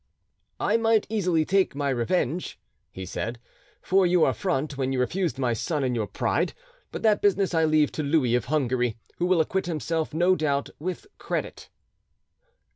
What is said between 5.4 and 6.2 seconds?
son in your